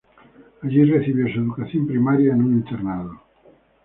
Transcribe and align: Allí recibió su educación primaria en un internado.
Allí 0.63 0.83
recibió 0.83 1.31
su 1.31 1.41
educación 1.41 1.85
primaria 1.85 2.31
en 2.33 2.41
un 2.41 2.53
internado. 2.53 3.21